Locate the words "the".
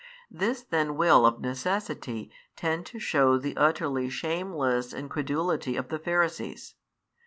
3.37-3.55, 5.89-5.99